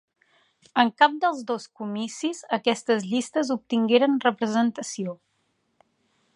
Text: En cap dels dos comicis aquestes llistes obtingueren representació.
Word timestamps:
En 0.83 0.87
cap 1.01 1.17
dels 1.25 1.43
dos 1.51 1.67
comicis 1.81 2.41
aquestes 2.59 3.05
llistes 3.11 3.55
obtingueren 3.59 4.19
representació. 4.27 5.19